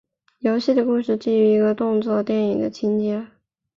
[0.39, 3.27] 游戏的故事基于一个动作电影的情节。